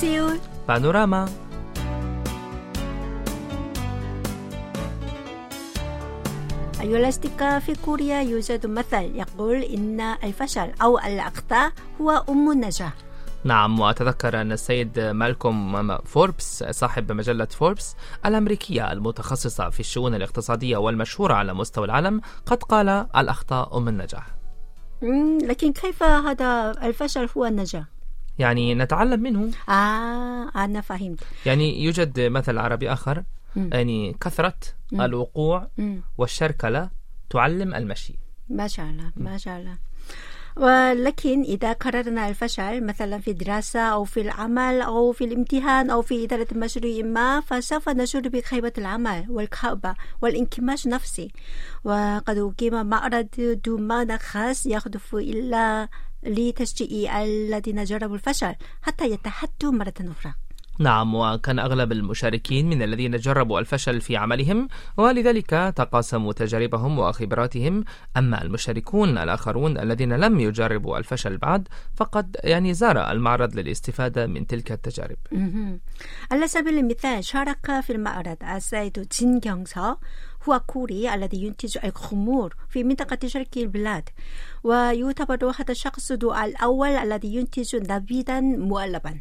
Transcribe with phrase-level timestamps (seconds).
[0.00, 0.38] سيول
[0.68, 1.28] بانوراما
[6.80, 12.92] أيها الأصدقاء في كوريا يوجد مثل يقول إن الفشل أو الأخطاء هو أم النجاح
[13.44, 21.34] نعم وأتذكر أن السيد مالكوم فوربس صاحب مجلة فوربس الأمريكية المتخصصة في الشؤون الاقتصادية والمشهورة
[21.34, 24.26] على مستوى العالم قد قال الأخطاء أم النجاح
[25.42, 27.95] لكن كيف هذا الفشل هو النجاح؟
[28.38, 31.20] يعني نتعلم منه آه أنا فهمت.
[31.46, 33.22] يعني يوجد مثل عربي آخر
[33.56, 33.70] مم.
[33.72, 34.54] يعني كثرة
[34.92, 36.00] الوقوع مم.
[36.18, 36.90] والشركلة
[37.30, 38.14] تعلم المشي.
[38.48, 39.76] ما شاء الله ما شاء الله.
[40.56, 46.24] ولكن إذا قررنا الفشل مثلا في الدراسة أو في العمل أو في الامتحان أو في
[46.24, 51.30] إدارة مشروع ما فسوف نشعر بخيبة العمل والكآبة والانكماش النفسي
[51.84, 53.28] وقد أقيم معرض
[53.64, 55.88] دومان خاص يهدف إلى
[56.26, 60.34] لتشجيع الذين جربوا الفشل حتى يتحدوا مرة أخرى.
[60.78, 67.84] نعم وكان أغلب المشاركين من الذين جربوا الفشل في عملهم ولذلك تقاسموا تجاربهم وخبراتهم.
[68.16, 74.72] أما المشاركون الآخرون الذين لم يجربوا الفشل بعد فقد يعني زار المعرض للاستفادة من تلك
[74.72, 75.16] التجارب.
[76.30, 79.96] على سبيل المثال شارك في المعرض السيد جين 경서
[80.48, 84.08] هو كوري الذي ينتج الخمور في منطقة شرق البلاد
[84.64, 86.12] ويعتبر هذا الشخص
[86.44, 89.20] الأول الذي ينتج نبيذا مؤلبا.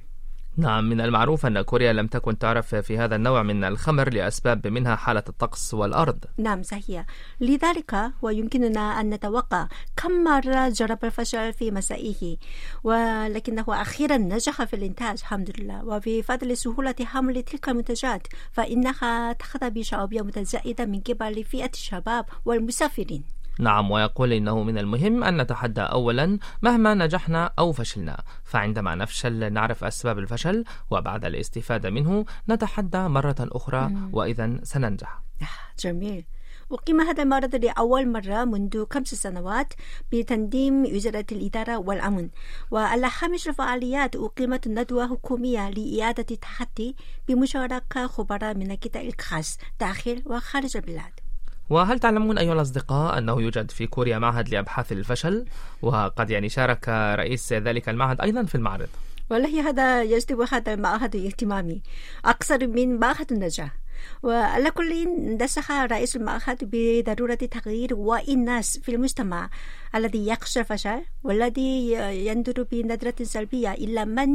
[0.57, 4.95] نعم من المعروف أن كوريا لم تكن تعرف في هذا النوع من الخمر لأسباب منها
[4.95, 6.25] حالة الطقس والأرض.
[6.37, 7.05] نعم صحيح.
[7.39, 12.37] لذلك ويمكننا أن نتوقع كم مرة جرب الفشل في مسائه.
[12.83, 15.85] ولكنه أخيرا نجح في الإنتاج الحمد لله.
[15.85, 23.34] وبفضل سهولة حمل تلك المنتجات فإنها تخذ بشعبية متزايدة من قبل فئة الشباب والمسافرين.
[23.59, 28.23] نعم ويقول إنه من المهم أن نتحدى أولا مهما نجحنا أو فشلنا.
[28.43, 35.21] فعندما نفشل نعرف أسباب الفشل وبعد الاستفادة منه نتحدى مرة أخرى وإذا سننجح.
[35.41, 35.45] آه،
[35.79, 36.25] جميل.
[36.71, 39.73] أقيم هذا المعرض لأول مرة منذ خمس سنوات
[40.11, 42.29] بتنظيم وزارة الإدارة والأمن.
[42.71, 46.95] وعلى هامش الفعاليات أقيمت ندوة حكومية لإعادة التحدي
[47.27, 51.24] بمشاركة خبراء من القطاع الخاص داخل وخارج البلاد.
[51.69, 55.45] وهل تعلمون أيها الأصدقاء أنه يوجد في كوريا معهد لأبحاث الفشل؟
[55.81, 58.89] وقد يعني شارك رئيس ذلك المعهد أيضا في المعرض.
[59.29, 61.81] والله هذا يجذب هذا المعهد اهتمامي
[62.25, 63.77] أكثر من معهد النجاح
[64.23, 65.07] وعلى كل
[65.41, 69.49] نصح رئيس المعهد بضرورة تغيير وعي الناس في المجتمع
[69.95, 71.91] الذي يخشى الفشل والذي
[72.27, 74.29] ينظر بنظرة سلبية إلى من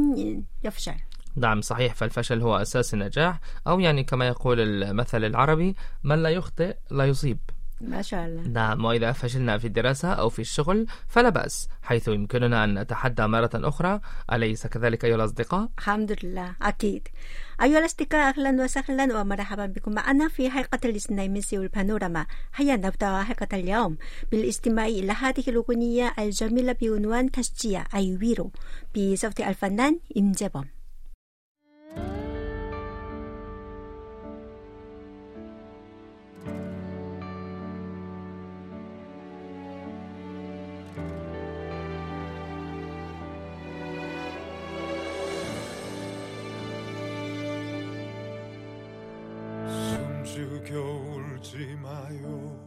[0.63, 0.95] يفشل.
[1.35, 6.75] نعم صحيح فالفشل هو أساس النجاح أو يعني كما يقول المثل العربي من لا يخطئ
[6.91, 7.39] لا يصيب.
[7.81, 8.41] ما شاء الله.
[8.41, 13.49] نعم وإذا فشلنا في الدراسة أو في الشغل فلا بأس حيث يمكننا أن نتحدى مرة
[13.55, 13.99] أخرى.
[14.33, 17.07] أليس كذلك أيها الأصدقاء؟ الحمد لله أكيد.
[17.61, 22.25] أيها الأصدقاء أهلا وسهلا ومرحبا بكم معنا في حلقة الاثنين من سيول بانوراما.
[22.55, 23.97] هيا نبدأ حلقة اليوم.
[24.31, 28.51] بالاستماع إلى هذه الأغنية الجميلة بعنوان تشجيع أي ويرو
[28.95, 30.31] بصوت الفنان 임
[50.31, 52.57] 재범 숨죽여 울지 마요.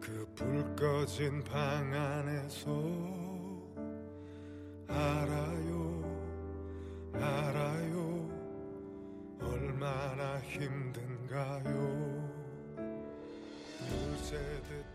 [0.00, 2.70] 그 불 꺼진 방 안에서
[4.88, 6.02] 알아요
[7.12, 8.28] 알아요.
[9.40, 11.72] 얼마나 힘든가요?
[13.90, 14.93] 물새듯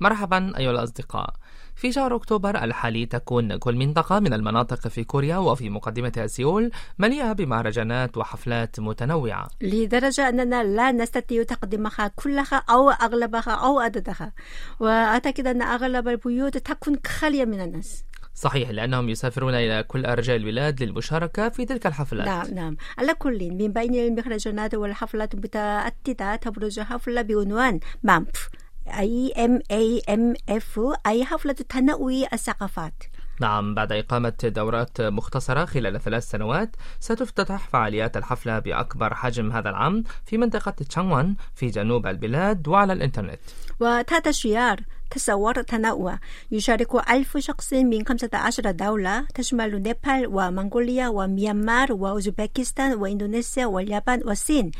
[0.00, 1.34] مرحبا أيها الأصدقاء.
[1.76, 7.32] في شهر أكتوبر الحالي تكون كل منطقة من المناطق في كوريا وفي مقدمتها سيول مليئة
[7.32, 9.48] بمهرجانات وحفلات متنوعة.
[9.60, 14.32] لدرجة أننا لا نستطيع تقديمها كلها أو أغلبها أو عددها.
[14.80, 18.04] وأعتقد أن أغلب البيوت تكون خالية من الناس.
[18.34, 22.26] صحيح لأنهم يسافرون إلى كل أرجاء البلاد للمشاركة في تلك الحفلات.
[22.26, 22.76] نعم نعم.
[22.98, 28.48] على كل من بين المهرجانات والحفلات المتعددة تبرز حفلة بعنوان مامف
[28.88, 33.02] أي M A M F أي حفلة تنوي الثقافات.
[33.40, 40.04] نعم بعد إقامة دورات مختصرة خلال ثلاث سنوات ستفتتح فعاليات الحفلة بأكبر حجم هذا العام
[40.24, 43.40] في منطقة تشانغوان في جنوب البلاد وعلى الإنترنت.
[43.80, 44.80] وتحت شعار
[45.10, 46.18] تصور تنوع
[46.50, 54.70] يشارك ألف شخص من 15 دولة تشمل نيبال ومنغوليا وميانمار وأوزبكستان وإندونيسيا واليابان والصين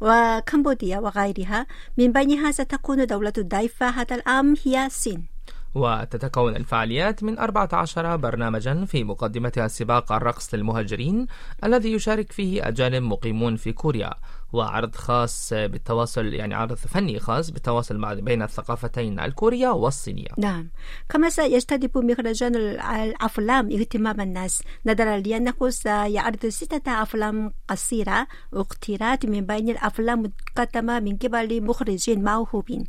[0.00, 1.66] وكمبوديا وغيرها
[1.98, 5.36] من بينها ستكون دولة الضيفة هذا العام هي الصين
[5.74, 11.26] وتتكون الفعاليات من 14 برنامجا في مقدمتها سباق الرقص للمهاجرين
[11.64, 14.14] الذي يشارك فيه أجانب مقيمون في كوريا
[14.52, 20.28] وعرض خاص بالتواصل يعني عرض فني خاص بالتواصل مع بين الثقافتين الكورية والصينية.
[20.38, 20.70] نعم.
[21.08, 24.62] كما سيجتذب مهرجان الأفلام اهتمام الناس.
[24.86, 32.86] نظرا لأنه سيعرض ستة أفلام قصيرة اختيرت من بين الأفلام المقدمة من قبل مخرجين موهوبين.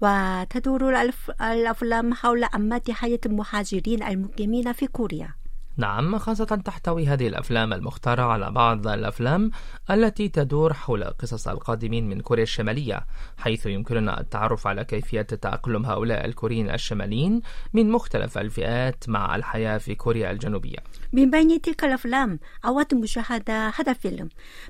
[0.00, 1.00] وتدور
[1.40, 5.43] الأفلام حول أمات حياة المهاجرين المقيمين في كوريا.
[5.76, 9.50] نعم خاصة تحتوي هذه الأفلام المختارة على بعض الأفلام
[9.90, 13.06] التي تدور حول قصص القادمين من كوريا الشمالية
[13.36, 17.42] حيث يمكننا التعرف على كيفية تأقلم هؤلاء الكوريين الشماليين
[17.72, 20.78] من مختلف الفئات مع الحياة في كوريا الجنوبية.
[21.12, 24.28] من بين تلك الأفلام أود مشاهدة هذا الفيلم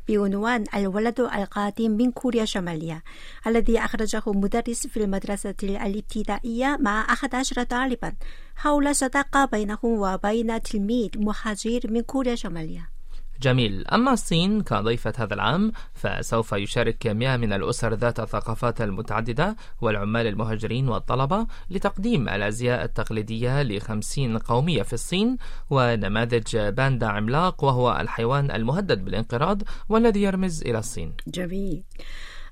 [0.08, 3.02] بعنوان الولد القادم من كوريا الشمالية
[3.46, 8.12] الذي أخرجه مدرس في المدرسة الابتدائية مع 11 طالبا.
[8.56, 12.94] حول صداقة بينهم وبين تلميذ مهاجر من كوريا الشمالية.
[13.42, 13.86] جميل.
[13.86, 20.88] أما الصين كضيفة هذا العام فسوف يشارك مئة من الأسر ذات الثقافات المتعددة والعمال المهاجرين
[20.88, 25.36] والطلبة لتقديم الأزياء التقليدية لخمسين قومية في الصين
[25.70, 31.12] ونماذج باندا عملاق وهو الحيوان المهدد بالانقراض والذي يرمز إلى الصين.
[31.26, 31.82] جميل.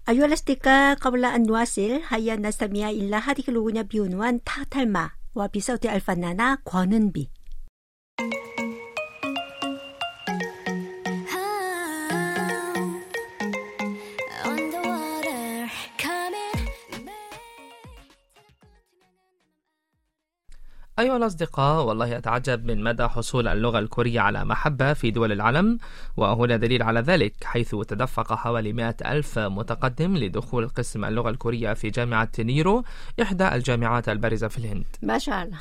[0.09, 5.11] أيها الأصدقاء قبل أن نواصل هيا نستمع إلى هذه الأغنية بعنوان تحت الماء.
[5.35, 7.29] 와 비사우디 알판나나 권은비.
[20.99, 25.79] أيها الأصدقاء والله أتعجب من مدى حصول اللغة الكورية على محبة في دول العالم
[26.17, 31.91] وهنا دليل على ذلك حيث تدفق حوالي مئة ألف متقدم لدخول قسم اللغة الكورية في
[31.91, 32.85] جامعة نيرو
[33.23, 34.87] إحدى الجامعات البارزة في الهند.
[35.03, 35.59] ما شاء الله.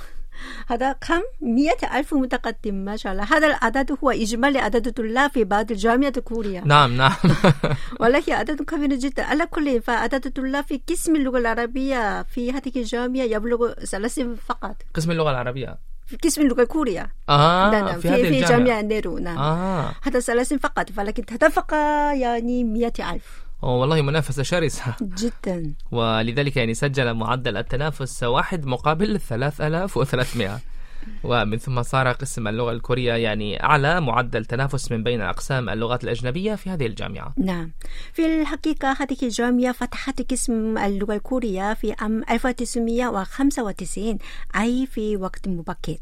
[0.68, 3.24] هذا كم؟ مئة ألف متقدم ما شاء الله.
[3.24, 7.14] هذا العدد هو إجمالي عدد الطلاب في بعض الجامعات الكورية نعم نعم.
[8.00, 9.24] والله عدد كبير جدا.
[9.24, 14.76] على كل فعدد الطلاب في قسم اللغة العربية في هذه الجامعة يبلغ ثلاثين فقط.
[14.96, 15.78] قسم اللغة العربية؟
[16.12, 19.38] في قسم اللغة الكورية آه نعم في, في, في جامعة نيرو نعم.
[19.38, 19.92] آه.
[20.02, 21.74] هذا ثلاثين فقط ولكن تدفق
[22.14, 23.51] يعني مئة ألف.
[23.62, 24.96] والله منافسة شرسة.
[25.02, 25.74] جدا.
[25.92, 30.60] ولذلك يعني سجل معدل التنافس واحد مقابل 3300
[31.24, 36.56] ومن ثم صار قسم اللغة الكورية يعني أعلى معدل تنافس من بين أقسام اللغات الأجنبية
[36.56, 37.34] في هذه الجامعة.
[37.38, 37.72] نعم.
[38.14, 44.18] في الحقيقة هذه الجامعة فتحت قسم اللغة الكورية في عام 1995
[44.56, 45.98] أي في وقت مبكر.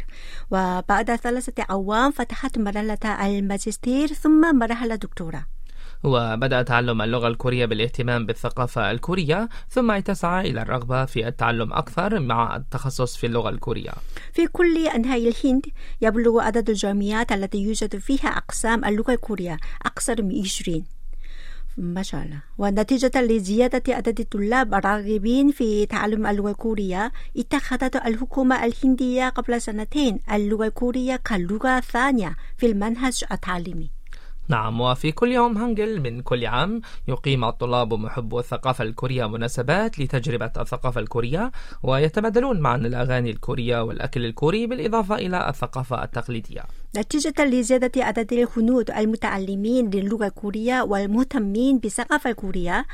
[0.51, 5.45] وبعد ثلاثة أعوام فتحت مرحلة الماجستير ثم مرحلة دكتوراه.
[6.03, 12.55] وبدأ تعلم اللغة الكورية بالاهتمام بالثقافة الكورية ثم اتسع إلى الرغبة في التعلم أكثر مع
[12.55, 13.91] التخصص في اللغة الكورية.
[14.33, 15.65] في كل أنحاء الهند
[16.01, 20.85] يبلغ عدد الجامعات التي يوجد فيها أقسام اللغة الكورية أكثر من 20
[21.77, 22.41] ما شاء الله.
[22.57, 30.65] ونتيجة لزيادة عدد الطلاب الراغبين في تعلم اللغة الكورية اتخذت الحكومة الهندية قبل سنتين اللغة
[30.65, 33.98] الكورية كلغة ثانية في المنهج التعليمي.
[34.49, 40.51] نعم وفي كل يوم هانجل من كل عام يقيم الطلاب محبو الثقافة الكورية مناسبات لتجربة
[40.57, 41.51] الثقافة الكورية
[41.83, 46.61] ويتبادلون معا الأغاني الكورية والأكل الكوري بالإضافة إلى الثقافة التقليدية.
[46.97, 52.85] نتيجة لزيادة عدد الهنود المتعلمين للغة الكورية والمهتمين بالثقافة الكورية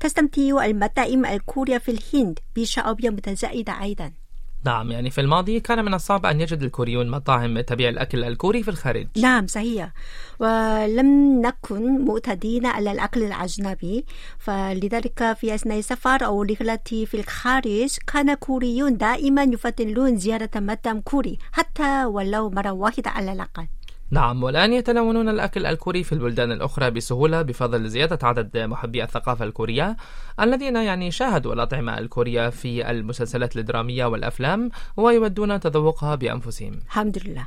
[0.00, 4.23] تستمتع المطاعم الكورية في الهند بشعوبية متزايدة أيضا.
[4.64, 8.68] نعم يعني في الماضي كان من الصعب أن يجد الكوريون مطاعم تبيع الأكل الكوري في
[8.68, 9.06] الخارج.
[9.16, 9.92] نعم صحيح.
[10.38, 14.04] ولم نكن معتادين على الأكل الأجنبي
[14.38, 21.38] فلذلك في أثناء السفر أو رحلتي في الخارج كان كوريون دائما يفضلون زيارة مطعم كوري
[21.52, 23.66] حتى ولو مرة واحدة على الأقل.
[24.10, 29.96] نعم والآن يتناولون الأكل الكوري في البلدان الأخرى بسهولة بفضل زيادة عدد محبي الثقافة الكورية
[30.40, 36.72] الذين يعني شاهدوا الأطعمة الكورية في المسلسلات الدرامية والأفلام ويودون تذوقها بأنفسهم.
[36.86, 37.46] الحمد لله.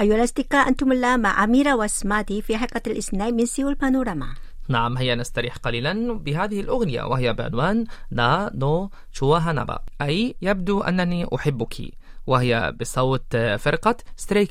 [0.00, 4.34] أيها الأصدقاء أنتم الآن مع أميرة وسمادي في حلقة الاثنين من سيول بانوراما.
[4.68, 11.26] نعم هيا نستريح قليلا بهذه الأغنية وهي بعنوان 나 너 좋아하나 봐 أي يبدو أنني
[11.34, 11.76] أحبك.
[12.26, 14.46] وهي بصوت فرقة ستري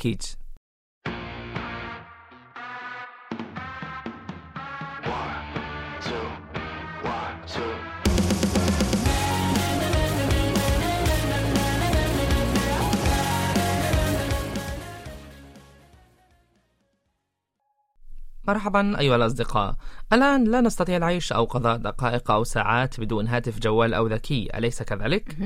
[18.47, 19.75] مرحبا أيها الأصدقاء.
[20.13, 24.83] الآن لا نستطيع العيش أو قضاء دقائق أو ساعات بدون هاتف جوال أو ذكي أليس
[24.83, 25.37] كذلك؟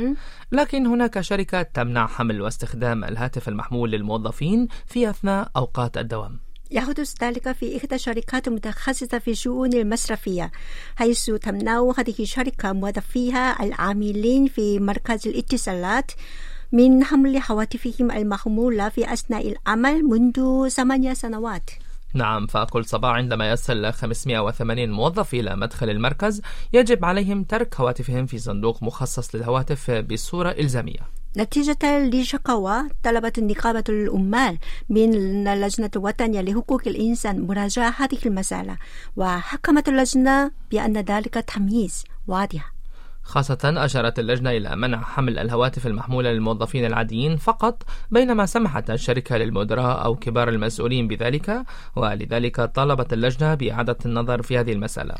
[0.52, 6.40] لكن هناك شركة تمنع حمل واستخدام الهاتف المحمول للموظفين في أثناء أوقات الدوام.
[6.72, 10.52] يحدث ذلك في إحدى الشركات المتخصصة في الشؤون المصرفية
[10.96, 16.12] حيث تمنع هذه الشركة موظفيها العاملين في مركز الاتصالات
[16.72, 21.70] من حمل هواتفهم المحمولة في أثناء العمل منذ ثمانية سنوات.
[22.14, 26.42] نعم فكل صباح عندما يصل 580 موظف إلى مدخل المركز
[26.74, 31.00] يجب عليهم ترك هواتفهم في صندوق مخصص للهواتف بصورة إلزامية.
[31.38, 34.58] نتيجة لشكوى طلبت نقابة العمال
[34.90, 35.14] من
[35.48, 38.78] اللجنة الوطنية لحقوق الإنسان مراجعة هذه المسألة
[39.16, 42.79] وحكمت اللجنة بأن ذلك تمييز واضح.
[43.30, 50.06] خاصة أشارت اللجنة إلى منع حمل الهواتف المحمولة للموظفين العاديين فقط بينما سمحت الشركة للمدراء
[50.06, 51.64] أو كبار المسؤولين بذلك
[51.96, 55.16] ولذلك طالبت اللجنة بإعادة النظر في هذه المسألة.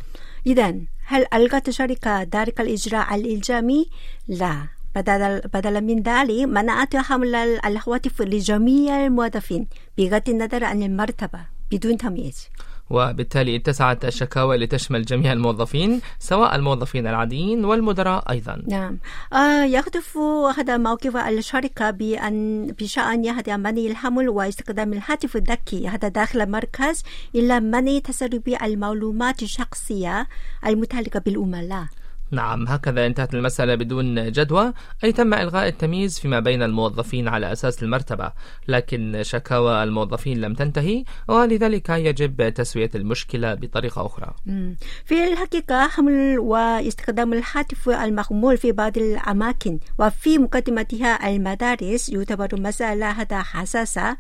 [0.48, 0.76] إذا
[1.06, 3.90] هل ألغت الشركة ذلك الإجراء الإلزامي؟
[4.28, 4.68] لا.
[4.96, 11.40] بدل, بدلا من ذلك منعت حمل الهواتف لجميع الموظفين بغض النظر عن المرتبة
[11.72, 12.48] بدون تمييز.
[12.90, 18.64] وبالتالي اتسعت الشكاوى لتشمل جميع الموظفين سواء الموظفين العاديين والمدراء أيضا.
[18.68, 18.98] نعم.
[19.34, 20.18] آه يهدف
[20.58, 25.88] هذا موقف الشركة بأن بشأن هذا منع الحمل واستخدام الهاتف الذكي.
[25.88, 27.04] هذا داخل المركز
[27.36, 30.28] إلى منع تسرب المعلومات الشخصية
[30.66, 31.86] المتعلقة بالعملاء
[32.32, 34.74] نعم هكذا انتهت المسألة بدون جدوى.
[35.04, 38.32] أي تم إلغاء التمييز فيما بين الموظفين على أساس المرتبة
[38.68, 44.34] لكن شكاوى الموظفين لم تنتهي ولذلك يجب تسوية المشكلة بطريقة أخرى.
[45.06, 53.42] في الحقيقة حمل واستخدام الهاتف المحمول في بعض الأماكن وفي مقدمتها المدارس يعتبر مسألة هذا
[53.42, 54.18] حساسة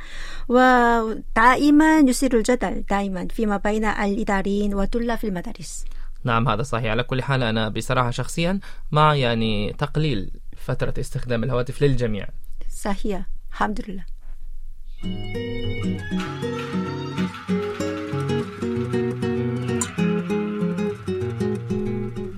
[0.47, 5.85] ودائما يثير الجدل دائما فيما بين الإداريين وطلاب المدارس.
[6.23, 6.91] نعم هذا صحيح.
[6.91, 8.59] على كل حال أنا بصراحة شخصيا
[8.91, 12.27] مع يعني تقليل فترة استخدام الهواتف للجميع.
[12.69, 13.25] صحيح.
[13.51, 14.05] الحمد لله.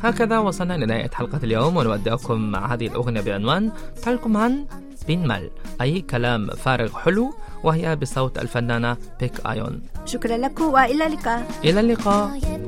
[0.03, 3.71] هكذا وصلنا لنهاية حلقة اليوم ونودعكم مع هذه الأغنية بعنوان
[4.01, 4.65] تلكم عن
[5.07, 5.49] بين مال
[5.81, 7.33] أي كلام فارغ حلو
[7.63, 9.81] وهي بصوت الفنانة بيك آيون.
[10.05, 11.51] شكرا لكم وإلى اللقاء.
[11.63, 12.60] إلى اللقاء.